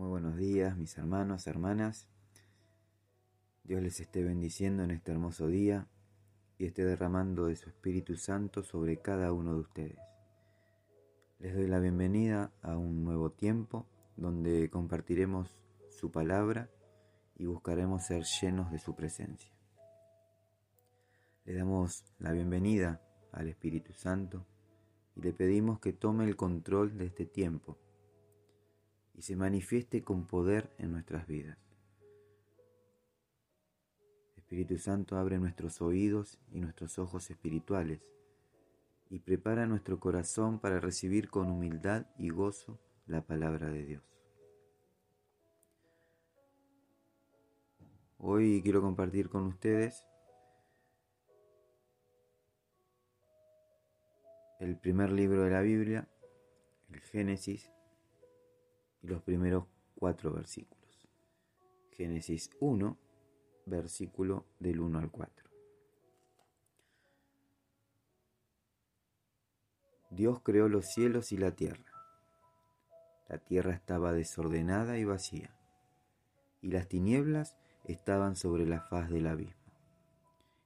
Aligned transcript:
Muy 0.00 0.08
buenos 0.08 0.38
días, 0.38 0.78
mis 0.78 0.96
hermanos, 0.96 1.46
hermanas. 1.46 2.08
Dios 3.64 3.82
les 3.82 4.00
esté 4.00 4.24
bendiciendo 4.24 4.82
en 4.82 4.92
este 4.92 5.12
hermoso 5.12 5.46
día 5.48 5.88
y 6.56 6.64
esté 6.64 6.86
derramando 6.86 7.48
de 7.48 7.56
su 7.56 7.68
Espíritu 7.68 8.16
Santo 8.16 8.62
sobre 8.62 9.02
cada 9.02 9.30
uno 9.34 9.52
de 9.52 9.60
ustedes. 9.60 9.98
Les 11.38 11.54
doy 11.54 11.66
la 11.66 11.80
bienvenida 11.80 12.50
a 12.62 12.78
un 12.78 13.04
nuevo 13.04 13.32
tiempo 13.32 13.86
donde 14.16 14.70
compartiremos 14.70 15.54
su 15.90 16.10
palabra 16.10 16.70
y 17.36 17.44
buscaremos 17.44 18.06
ser 18.06 18.22
llenos 18.40 18.72
de 18.72 18.78
su 18.78 18.96
presencia. 18.96 19.52
Le 21.44 21.52
damos 21.52 22.06
la 22.18 22.32
bienvenida 22.32 23.02
al 23.32 23.48
Espíritu 23.48 23.92
Santo 23.92 24.46
y 25.14 25.20
le 25.20 25.34
pedimos 25.34 25.78
que 25.78 25.92
tome 25.92 26.24
el 26.24 26.36
control 26.36 26.96
de 26.96 27.04
este 27.04 27.26
tiempo 27.26 27.76
y 29.14 29.22
se 29.22 29.36
manifieste 29.36 30.02
con 30.02 30.26
poder 30.26 30.74
en 30.78 30.92
nuestras 30.92 31.26
vidas. 31.26 31.58
Espíritu 34.36 34.78
Santo 34.78 35.16
abre 35.16 35.38
nuestros 35.38 35.80
oídos 35.80 36.40
y 36.50 36.60
nuestros 36.60 36.98
ojos 36.98 37.30
espirituales 37.30 38.00
y 39.08 39.20
prepara 39.20 39.66
nuestro 39.66 40.00
corazón 40.00 40.58
para 40.58 40.80
recibir 40.80 41.30
con 41.30 41.50
humildad 41.50 42.06
y 42.18 42.30
gozo 42.30 42.80
la 43.06 43.22
palabra 43.22 43.68
de 43.70 43.84
Dios. 43.84 44.02
Hoy 48.18 48.60
quiero 48.62 48.82
compartir 48.82 49.28
con 49.28 49.44
ustedes 49.44 50.04
el 54.60 54.76
primer 54.76 55.10
libro 55.10 55.42
de 55.42 55.50
la 55.50 55.62
Biblia, 55.62 56.08
el 56.90 57.00
Génesis, 57.00 57.70
y 59.02 59.06
los 59.06 59.22
primeros 59.22 59.64
cuatro 59.94 60.32
versículos. 60.32 61.08
Génesis 61.92 62.50
1, 62.60 62.96
versículo 63.66 64.46
del 64.58 64.80
1 64.80 64.98
al 64.98 65.10
4. 65.10 65.50
Dios 70.10 70.40
creó 70.42 70.68
los 70.68 70.86
cielos 70.86 71.30
y 71.32 71.36
la 71.36 71.52
tierra. 71.52 71.84
La 73.28 73.38
tierra 73.38 73.72
estaba 73.72 74.12
desordenada 74.12 74.98
y 74.98 75.04
vacía, 75.04 75.54
y 76.60 76.70
las 76.70 76.88
tinieblas 76.88 77.56
estaban 77.84 78.34
sobre 78.34 78.66
la 78.66 78.80
faz 78.80 79.08
del 79.08 79.28
abismo, 79.28 79.72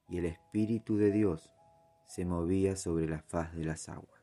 y 0.09 0.17
el 0.17 0.25
Espíritu 0.25 0.97
de 0.97 1.11
Dios 1.11 1.51
se 2.07 2.25
movía 2.25 2.75
sobre 2.75 3.07
la 3.07 3.21
faz 3.21 3.53
de 3.55 3.65
las 3.65 3.87
aguas. 3.87 4.21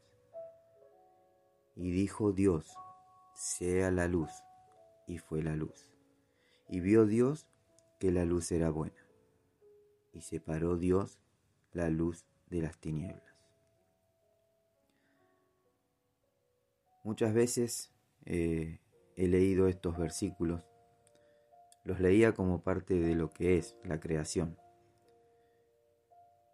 Y 1.77 1.93
dijo 1.93 2.33
Dios, 2.33 2.77
sea 3.35 3.91
la 3.91 4.09
luz, 4.09 4.31
y 5.07 5.19
fue 5.19 5.43
la 5.43 5.57
luz. 5.57 5.91
Y 6.69 6.81
vio 6.81 7.07
Dios 7.07 7.47
que 7.99 8.11
la 8.11 8.25
luz 8.25 8.53
era 8.53 8.71
buena, 8.71 9.07
y 10.13 10.23
separó 10.23 10.77
Dios 10.77 11.19
la 11.73 11.89
luz 11.89 12.25
de 12.49 12.63
las 12.63 12.79
tinieblas. 12.79 13.33
Muchas 17.05 17.35
veces 17.35 17.93
eh, 18.25 18.79
he 19.17 19.27
leído 19.27 19.67
estos 19.67 19.99
versículos, 19.99 20.63
los 21.85 21.99
leía 21.99 22.33
como 22.33 22.63
parte 22.63 22.95
de 22.95 23.15
lo 23.15 23.31
que 23.31 23.59
es 23.59 23.77
la 23.83 23.99
creación. 23.99 24.57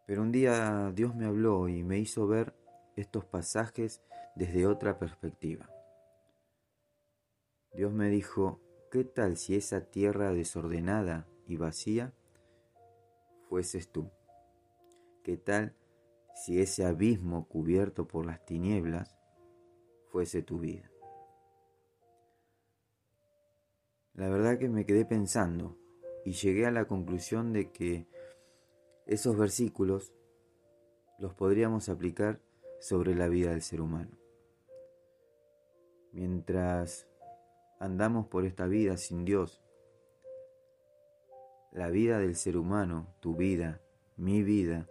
Pero 0.06 0.22
un 0.22 0.32
día 0.32 0.90
Dios 0.94 1.14
me 1.14 1.26
habló 1.26 1.68
y 1.68 1.82
me 1.82 1.98
hizo 1.98 2.26
ver 2.26 2.54
estos 2.96 3.26
pasajes 3.26 4.02
desde 4.34 4.66
otra 4.66 4.98
perspectiva. 4.98 5.68
Dios 7.78 7.92
me 7.92 8.10
dijo, 8.10 8.58
¿qué 8.90 9.04
tal 9.04 9.36
si 9.36 9.54
esa 9.54 9.82
tierra 9.82 10.32
desordenada 10.32 11.28
y 11.46 11.58
vacía 11.58 12.12
fueses 13.48 13.92
tú? 13.92 14.10
¿Qué 15.22 15.36
tal 15.36 15.76
si 16.34 16.60
ese 16.60 16.84
abismo 16.84 17.46
cubierto 17.46 18.08
por 18.08 18.26
las 18.26 18.44
tinieblas 18.44 19.16
fuese 20.08 20.42
tu 20.42 20.58
vida? 20.58 20.90
La 24.14 24.28
verdad 24.28 24.58
que 24.58 24.68
me 24.68 24.84
quedé 24.84 25.04
pensando 25.04 25.78
y 26.24 26.32
llegué 26.32 26.66
a 26.66 26.72
la 26.72 26.88
conclusión 26.88 27.52
de 27.52 27.70
que 27.70 28.08
esos 29.06 29.38
versículos 29.38 30.12
los 31.20 31.32
podríamos 31.32 31.88
aplicar 31.88 32.40
sobre 32.80 33.14
la 33.14 33.28
vida 33.28 33.50
del 33.50 33.62
ser 33.62 33.80
humano. 33.80 34.18
Mientras 36.10 37.06
andamos 37.78 38.26
por 38.26 38.44
esta 38.44 38.66
vida 38.66 38.96
sin 38.96 39.24
Dios. 39.24 39.62
La 41.72 41.90
vida 41.90 42.18
del 42.18 42.34
ser 42.36 42.56
humano, 42.56 43.14
tu 43.20 43.36
vida, 43.36 43.80
mi 44.16 44.42
vida, 44.42 44.88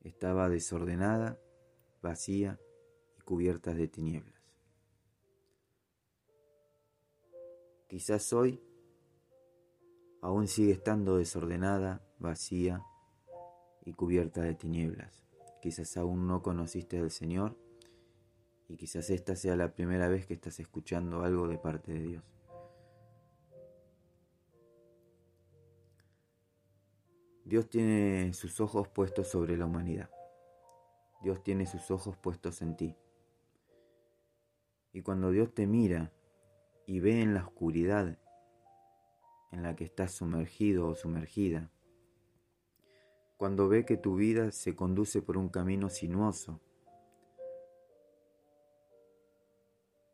estaba 0.00 0.48
desordenada, 0.48 1.38
vacía 2.02 2.58
y 3.18 3.22
cubierta 3.22 3.74
de 3.74 3.88
tinieblas. 3.88 4.34
Quizás 7.88 8.32
hoy 8.32 8.60
aún 10.20 10.48
sigue 10.48 10.72
estando 10.72 11.16
desordenada, 11.16 12.02
vacía 12.18 12.82
y 13.84 13.92
cubierta 13.92 14.40
de 14.40 14.54
tinieblas. 14.54 15.24
Quizás 15.62 15.96
aún 15.96 16.26
no 16.26 16.42
conociste 16.42 16.98
al 16.98 17.10
Señor 17.10 17.56
y 18.68 18.76
quizás 18.76 19.10
esta 19.10 19.36
sea 19.36 19.56
la 19.56 19.74
primera 19.74 20.08
vez 20.08 20.26
que 20.26 20.34
estás 20.34 20.58
escuchando 20.60 21.22
algo 21.22 21.48
de 21.48 21.58
parte 21.58 21.92
de 21.92 22.00
Dios. 22.00 22.24
Dios 27.44 27.68
tiene 27.68 28.32
sus 28.32 28.60
ojos 28.60 28.88
puestos 28.88 29.28
sobre 29.28 29.56
la 29.58 29.66
humanidad. 29.66 30.08
Dios 31.22 31.42
tiene 31.42 31.66
sus 31.66 31.90
ojos 31.90 32.16
puestos 32.16 32.62
en 32.62 32.76
ti. 32.76 32.96
Y 34.92 35.02
cuando 35.02 35.30
Dios 35.30 35.52
te 35.52 35.66
mira 35.66 36.12
y 36.86 37.00
ve 37.00 37.20
en 37.20 37.34
la 37.34 37.44
oscuridad 37.44 38.18
en 39.52 39.62
la 39.62 39.76
que 39.76 39.84
estás 39.84 40.12
sumergido 40.12 40.88
o 40.88 40.94
sumergida, 40.94 41.70
cuando 43.36 43.68
ve 43.68 43.84
que 43.84 43.96
tu 43.96 44.16
vida 44.16 44.50
se 44.50 44.74
conduce 44.74 45.20
por 45.20 45.36
un 45.36 45.48
camino 45.48 45.90
sinuoso, 45.90 46.60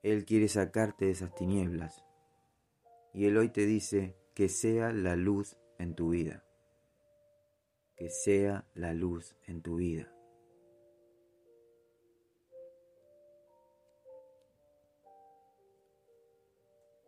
Él 0.02 0.24
quiere 0.24 0.48
sacarte 0.48 1.06
de 1.06 1.10
esas 1.10 1.34
tinieblas. 1.34 2.04
Y 3.12 3.26
Él 3.26 3.36
hoy 3.36 3.50
te 3.50 3.66
dice 3.66 4.16
que 4.34 4.48
sea 4.48 4.92
la 4.92 5.16
luz 5.16 5.56
en 5.78 5.94
tu 5.94 6.10
vida. 6.10 6.44
Que 7.96 8.08
sea 8.08 8.66
la 8.74 8.94
luz 8.94 9.36
en 9.46 9.60
tu 9.60 9.76
vida. 9.76 10.10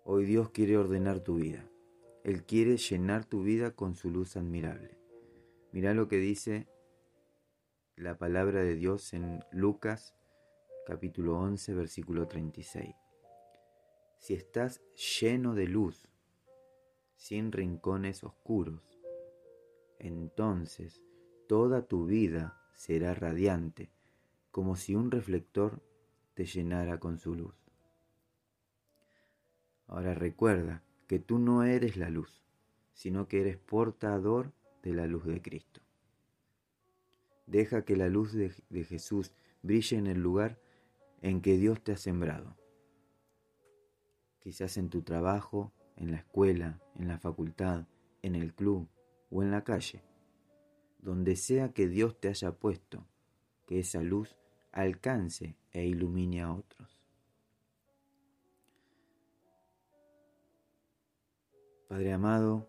Hoy 0.04 0.26
Dios 0.26 0.50
quiere 0.50 0.76
ordenar 0.76 1.20
tu 1.20 1.36
vida. 1.36 1.66
Él 2.24 2.44
quiere 2.44 2.76
llenar 2.76 3.24
tu 3.24 3.42
vida 3.42 3.70
con 3.70 3.94
su 3.94 4.10
luz 4.10 4.36
admirable. 4.36 4.98
Mira 5.72 5.94
lo 5.94 6.08
que 6.08 6.18
dice 6.18 6.68
la 7.96 8.18
palabra 8.18 8.62
de 8.62 8.74
Dios 8.74 9.14
en 9.14 9.42
Lucas 9.50 10.14
capítulo 10.84 11.38
11, 11.38 11.74
versículo 11.74 12.26
36. 12.26 12.94
Si 14.18 14.34
estás 14.34 14.82
lleno 15.20 15.54
de 15.54 15.68
luz, 15.68 16.08
sin 17.14 17.52
rincones 17.52 18.24
oscuros, 18.24 18.98
entonces 20.00 21.00
toda 21.46 21.86
tu 21.86 22.06
vida 22.06 22.60
será 22.74 23.14
radiante, 23.14 23.90
como 24.50 24.74
si 24.74 24.96
un 24.96 25.10
reflector 25.10 25.80
te 26.34 26.46
llenara 26.46 26.98
con 26.98 27.18
su 27.18 27.34
luz. 27.34 27.54
Ahora 29.86 30.14
recuerda 30.14 30.82
que 31.06 31.20
tú 31.20 31.38
no 31.38 31.62
eres 31.62 31.96
la 31.96 32.10
luz, 32.10 32.42
sino 32.92 33.28
que 33.28 33.40
eres 33.40 33.56
portador 33.56 34.52
de 34.82 34.94
la 34.94 35.06
luz 35.06 35.24
de 35.26 35.40
Cristo. 35.40 35.80
Deja 37.46 37.84
que 37.84 37.96
la 37.96 38.08
luz 38.08 38.32
de, 38.32 38.52
de 38.68 38.84
Jesús 38.84 39.32
brille 39.62 39.96
en 39.96 40.06
el 40.06 40.18
lugar 40.18 40.58
en 41.22 41.40
que 41.40 41.56
Dios 41.56 41.82
te 41.82 41.92
ha 41.92 41.96
sembrado. 41.96 42.56
Quizás 44.40 44.76
en 44.76 44.90
tu 44.90 45.02
trabajo, 45.02 45.72
en 45.96 46.10
la 46.10 46.18
escuela, 46.18 46.80
en 46.96 47.08
la 47.08 47.18
facultad, 47.18 47.86
en 48.22 48.34
el 48.34 48.52
club 48.52 48.88
o 49.30 49.42
en 49.42 49.52
la 49.52 49.62
calle. 49.62 50.02
Donde 50.98 51.36
sea 51.36 51.72
que 51.72 51.88
Dios 51.88 52.20
te 52.20 52.28
haya 52.28 52.52
puesto, 52.52 53.06
que 53.66 53.78
esa 53.78 54.02
luz 54.02 54.36
alcance 54.72 55.56
e 55.70 55.86
ilumine 55.86 56.42
a 56.42 56.52
otros. 56.52 57.00
Padre 61.88 62.12
amado, 62.12 62.68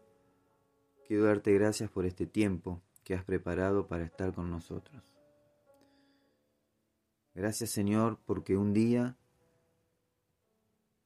quiero 1.07 1.23
darte 1.23 1.53
gracias 1.53 1.89
por 1.89 2.05
este 2.05 2.27
tiempo 2.27 2.81
que 3.03 3.15
has 3.15 3.23
preparado 3.23 3.87
para 3.87 4.03
estar 4.03 4.33
con 4.33 4.51
nosotros. 4.51 5.22
Gracias 7.35 7.71
Señor 7.71 8.19
porque 8.25 8.55
un 8.57 8.73
día 8.73 9.17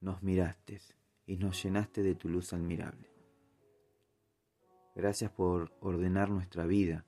nos 0.02 0.22
miraste 0.24 0.80
y 1.26 1.38
nos 1.38 1.62
llenaste 1.64 2.04
de 2.04 2.16
tu 2.16 2.30
luz 2.30 2.54
admirable. 2.54 3.10
Gracias 4.96 5.32
por 5.32 5.74
ordenar 5.80 6.30
nuestra 6.30 6.66
vida 6.66 7.06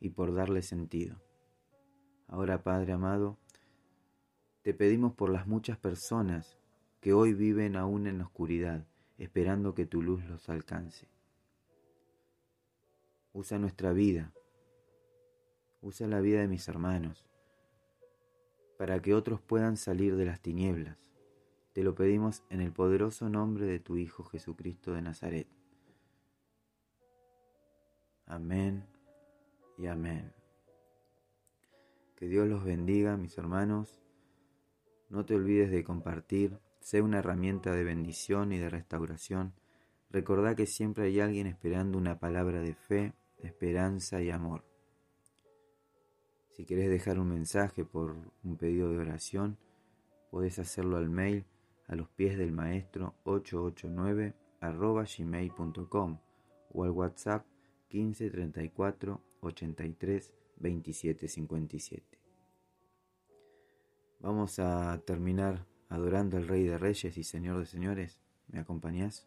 y 0.00 0.10
por 0.10 0.34
darle 0.34 0.62
sentido. 0.62 1.20
Ahora, 2.28 2.62
Padre 2.62 2.92
amado, 2.92 3.38
te 4.62 4.72
pedimos 4.72 5.14
por 5.14 5.30
las 5.30 5.46
muchas 5.46 5.76
personas 5.76 6.58
que 7.00 7.12
hoy 7.12 7.34
viven 7.34 7.76
aún 7.76 8.06
en 8.06 8.18
la 8.18 8.24
oscuridad, 8.24 8.86
esperando 9.18 9.74
que 9.74 9.84
tu 9.84 10.00
luz 10.00 10.24
los 10.24 10.48
alcance. 10.48 11.06
Usa 13.32 13.58
nuestra 13.58 13.92
vida, 13.92 14.32
usa 15.82 16.06
la 16.06 16.20
vida 16.20 16.40
de 16.40 16.48
mis 16.48 16.66
hermanos, 16.68 17.26
para 18.78 19.00
que 19.00 19.14
otros 19.14 19.40
puedan 19.40 19.76
salir 19.76 20.16
de 20.16 20.24
las 20.24 20.40
tinieblas. 20.40 20.98
Te 21.72 21.82
lo 21.82 21.94
pedimos 21.94 22.44
en 22.50 22.60
el 22.60 22.72
poderoso 22.72 23.28
nombre 23.28 23.66
de 23.66 23.80
tu 23.80 23.96
Hijo 23.96 24.24
Jesucristo 24.24 24.92
de 24.92 25.02
Nazaret. 25.02 25.48
Amén 28.26 28.86
y 29.76 29.86
amén. 29.86 30.32
Que 32.16 32.28
Dios 32.28 32.48
los 32.48 32.64
bendiga, 32.64 33.16
mis 33.16 33.36
hermanos. 33.38 34.00
No 35.10 35.24
te 35.24 35.34
olvides 35.34 35.70
de 35.70 35.84
compartir, 35.84 36.58
sé 36.80 37.02
una 37.02 37.18
herramienta 37.18 37.72
de 37.72 37.84
bendición 37.84 38.52
y 38.52 38.58
de 38.58 38.70
restauración. 38.70 39.52
Recordá 40.10 40.54
que 40.54 40.66
siempre 40.66 41.06
hay 41.06 41.20
alguien 41.20 41.46
esperando 41.48 41.98
una 41.98 42.20
palabra 42.20 42.60
de 42.60 42.74
fe, 42.74 43.14
esperanza 43.38 44.22
y 44.22 44.30
amor. 44.30 44.64
Si 46.54 46.64
querés 46.64 46.88
dejar 46.88 47.18
un 47.18 47.28
mensaje 47.28 47.84
por 47.84 48.14
un 48.44 48.56
pedido 48.56 48.88
de 48.88 48.98
oración, 48.98 49.58
podés 50.30 50.60
hacerlo 50.60 50.96
al 50.96 51.10
mail 51.10 51.44
a 51.88 51.96
los 51.96 52.08
pies 52.10 52.38
del 52.38 52.52
maestro 52.52 53.14
889 53.24 54.34
gmail.com 54.60 56.18
o 56.72 56.84
al 56.84 56.90
WhatsApp 56.90 57.44
15 57.88 58.30
34 58.30 59.20
83 59.40 60.32
27 60.56 61.28
57. 61.28 62.18
Vamos 64.20 64.60
a 64.60 65.02
terminar 65.04 65.66
adorando 65.88 66.36
al 66.36 66.46
Rey 66.46 66.62
de 66.62 66.78
Reyes 66.78 67.18
y 67.18 67.24
Señor 67.24 67.58
de 67.58 67.66
Señores. 67.66 68.20
¿Me 68.46 68.60
acompañás? 68.60 69.26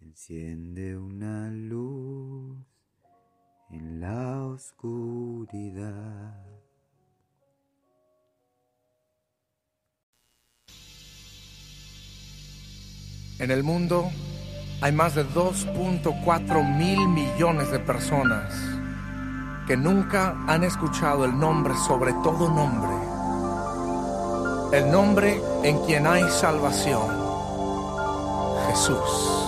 Enciende 0.00 0.96
una 0.96 1.50
luz 1.50 2.56
en 3.70 4.00
la 4.00 4.44
oscuridad. 4.44 6.36
En 13.40 13.50
el 13.50 13.64
mundo 13.64 14.08
hay 14.80 14.92
más 14.92 15.16
de 15.16 15.26
2.4 15.26 16.76
mil 16.76 17.08
millones 17.08 17.72
de 17.72 17.80
personas 17.80 18.54
que 19.66 19.76
nunca 19.76 20.36
han 20.46 20.62
escuchado 20.62 21.24
el 21.24 21.36
nombre 21.36 21.74
sobre 21.74 22.12
todo 22.22 22.48
nombre, 22.48 22.96
el 24.78 24.90
nombre 24.92 25.42
en 25.64 25.84
quien 25.84 26.06
hay 26.06 26.22
salvación, 26.30 27.02
Jesús. 28.68 29.47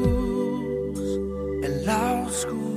la 1.85 2.25
oscuridad. 2.27 2.70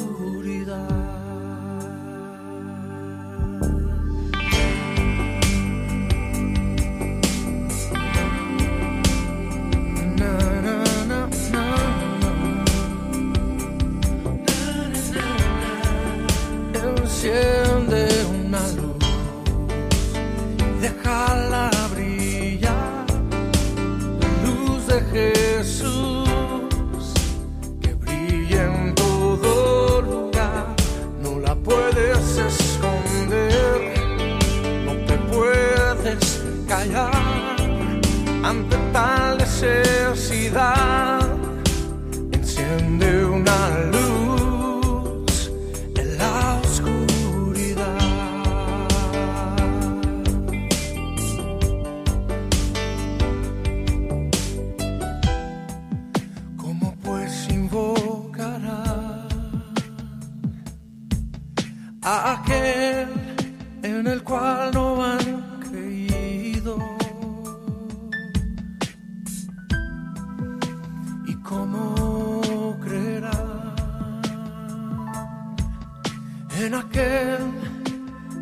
En 76.60 76.74
aquel 76.74 77.38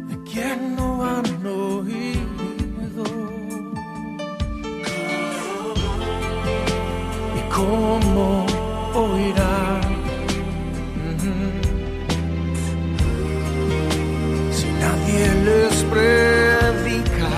de 0.09 0.31
quien 0.31 0.77
no 0.77 1.05
han 1.05 1.47
oído. 1.47 3.05
¿Y 7.39 7.55
cómo 7.55 8.47
oirán 8.95 9.81
si 14.53 14.67
nadie 14.83 15.35
les 15.47 15.75
predica? 15.85 17.31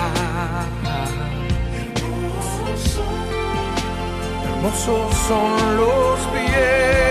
Hermosos 4.43 5.15
son 5.27 5.77
los 5.77 6.19
pies 6.33 7.04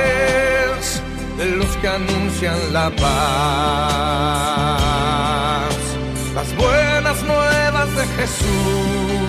los 1.37 1.77
que 1.79 1.89
anuncian 1.89 2.73
la 2.73 2.91
paz. 2.91 3.05
Las 6.35 6.57
buenas 6.57 7.23
nuevas 7.23 7.97
de 7.97 8.07
Jesús. 8.17 9.24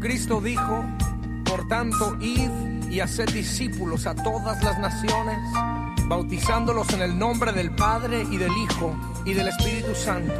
Cristo 0.00 0.40
dijo, 0.40 0.84
por 1.44 1.66
tanto, 1.68 2.16
id 2.20 2.50
y 2.90 3.00
haced 3.00 3.28
discípulos 3.30 4.06
a 4.06 4.14
todas 4.14 4.62
las 4.62 4.78
naciones, 4.78 5.38
bautizándolos 6.08 6.92
en 6.92 7.02
el 7.02 7.18
nombre 7.18 7.52
del 7.52 7.70
Padre 7.70 8.24
y 8.30 8.36
del 8.36 8.52
Hijo 8.56 8.96
y 9.24 9.34
del 9.34 9.48
Espíritu 9.48 9.94
Santo, 9.94 10.34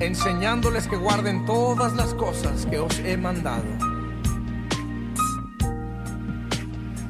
enseñándoles 0.00 0.86
que 0.88 0.96
guarden 0.96 1.44
todas 1.44 1.94
las 1.94 2.14
cosas 2.14 2.66
que 2.66 2.78
os 2.78 2.98
he 3.00 3.16
mandado. 3.16 3.64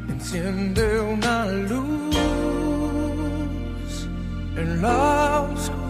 Enciende 0.09 1.01
una 1.01 1.47
luz 1.47 2.15
en 4.57 4.83
la 4.83 5.41
oscuridad 5.41 5.85